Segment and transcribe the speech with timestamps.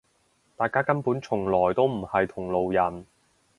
[0.57, 3.05] 大家根本從來都唔係同路人